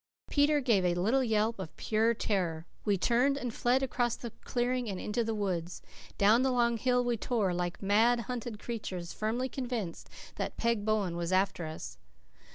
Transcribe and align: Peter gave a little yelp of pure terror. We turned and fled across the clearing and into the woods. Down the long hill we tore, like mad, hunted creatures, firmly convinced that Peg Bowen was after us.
Peter 0.31 0.59
gave 0.61 0.83
a 0.83 0.95
little 0.95 1.23
yelp 1.23 1.59
of 1.59 1.77
pure 1.77 2.15
terror. 2.15 2.65
We 2.85 2.97
turned 2.97 3.37
and 3.37 3.53
fled 3.53 3.83
across 3.83 4.15
the 4.15 4.31
clearing 4.43 4.89
and 4.89 4.99
into 4.99 5.23
the 5.23 5.35
woods. 5.35 5.83
Down 6.17 6.41
the 6.41 6.49
long 6.49 6.77
hill 6.77 7.03
we 7.03 7.17
tore, 7.17 7.53
like 7.53 7.83
mad, 7.83 8.21
hunted 8.21 8.57
creatures, 8.57 9.13
firmly 9.13 9.47
convinced 9.47 10.09
that 10.37 10.57
Peg 10.57 10.85
Bowen 10.85 11.15
was 11.15 11.31
after 11.31 11.67
us. 11.67 11.99